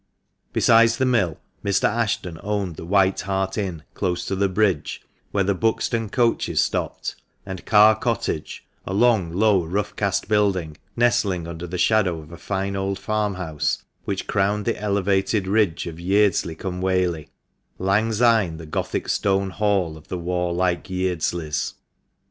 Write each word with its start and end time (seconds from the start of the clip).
Besides 0.51 0.97
the 0.97 1.05
mill, 1.05 1.37
Mr. 1.63 1.87
Ashton 1.87 2.39
owned 2.41 2.75
the 2.75 2.85
"White 2.87 3.21
Hart" 3.21 3.55
Inn, 3.55 3.83
close 3.93 4.25
to 4.25 4.35
the 4.35 4.49
bridge, 4.49 5.03
where 5.29 5.43
the 5.43 5.53
Buxton 5.53 6.09
coaches 6.09 6.59
stopped; 6.59 7.15
and 7.45 7.67
Carr 7.67 7.93
Cottage, 7.95 8.65
a 8.83 8.95
long, 8.95 9.31
low, 9.31 9.63
rough 9.63 9.95
cast 9.95 10.27
building, 10.27 10.75
nestling 10.95 11.47
under 11.47 11.67
the 11.67 11.77
shadow 11.77 12.17
of 12.17 12.31
a 12.31 12.37
fine 12.39 12.75
old 12.75 12.97
farmhouse 12.97 13.83
which 14.05 14.25
crowned 14.25 14.65
the 14.65 14.81
elevated 14.81 15.45
ridge 15.47 15.85
of 15.85 15.99
Yeardsley 15.99 16.55
cum 16.55 16.81
Whaley, 16.81 17.29
lang 17.77 18.11
syne 18.11 18.57
the 18.57 18.65
Gothic 18.65 19.07
stone 19.07 19.51
Hall 19.51 19.97
of 19.97 20.07
the 20.07 20.17
warlike 20.17 20.85
Yeardsleys. 20.89 21.75